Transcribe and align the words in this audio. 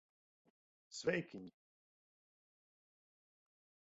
Sveikiņi! 0.99 1.43